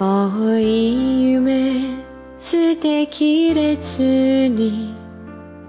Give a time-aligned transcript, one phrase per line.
[0.00, 2.04] 青い夢
[2.38, 4.94] 捨てきれずに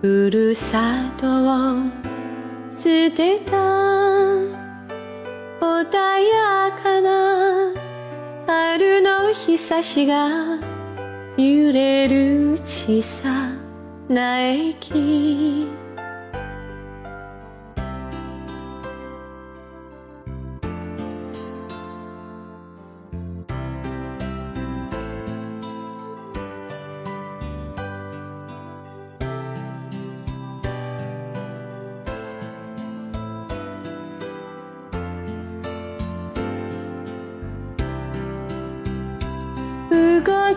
[0.00, 1.76] ふるさとを
[2.70, 3.54] 捨てた。
[5.60, 7.74] 穏やかな
[8.46, 10.58] 春の日差しが
[11.36, 13.50] 揺れる小さ
[14.08, 15.83] な駅。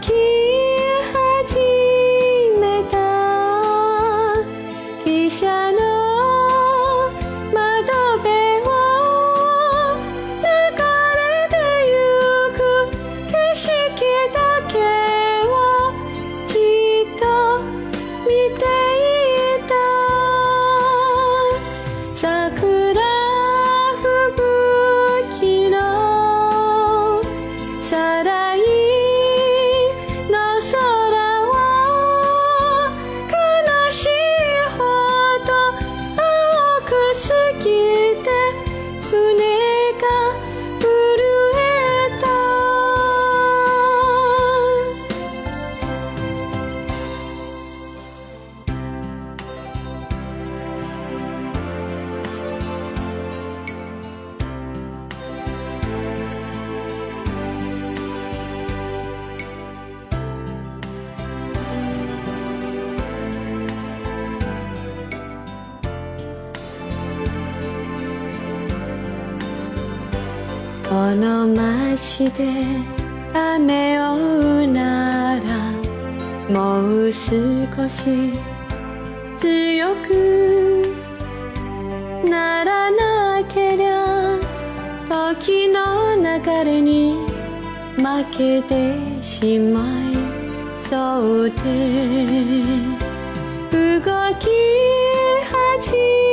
[0.00, 0.35] 動
[70.96, 72.64] この街で
[73.34, 75.70] 雨を追うなら
[76.50, 77.28] もう少
[77.86, 78.32] し
[79.36, 80.82] 強く
[82.26, 84.40] ならなけりゃ
[85.06, 87.26] 時の流れに
[87.98, 90.16] 負けてしまい
[90.88, 91.56] そうで
[93.70, 94.00] 動
[94.40, 94.48] き
[95.52, 96.25] 始め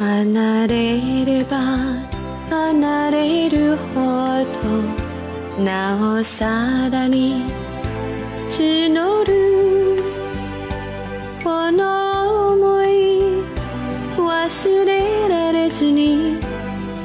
[0.00, 1.58] 離れれば
[2.48, 4.00] 離れるほ
[5.58, 7.44] どなおさらに
[8.48, 10.02] 募る
[11.44, 13.44] この想い
[14.16, 16.38] 忘れられずに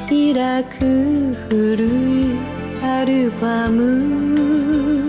[0.08, 2.38] 開く古い
[2.82, 5.05] アルバム。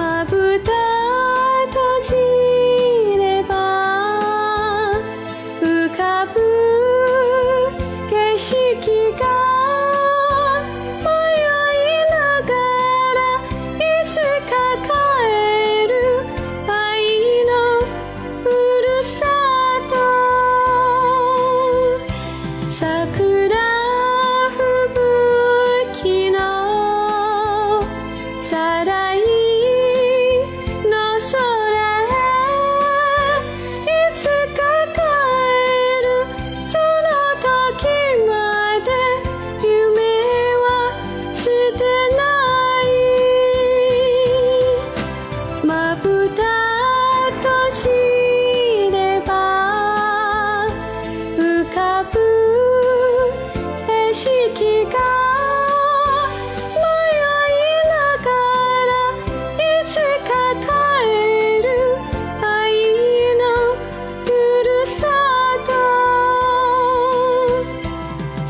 [0.00, 0.99] まぶた閉じ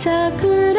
[0.07, 0.70] จาก